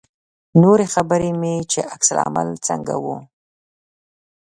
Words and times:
نورې 0.61 0.85
خبرې 0.95 1.31
مې 1.39 1.55
چې 1.71 1.79
عکس 1.93 2.07
العمل 2.13 2.49
څنګه 2.67 2.95
و. 3.03 3.05